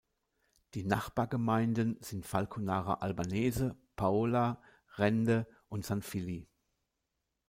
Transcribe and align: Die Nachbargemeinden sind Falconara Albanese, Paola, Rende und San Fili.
Die 0.73 0.83
Nachbargemeinden 0.83 1.97
sind 2.01 2.25
Falconara 2.25 2.95
Albanese, 3.01 3.77
Paola, 3.95 4.59
Rende 4.97 5.45
und 5.69 5.85
San 5.85 6.01
Fili. 6.01 6.47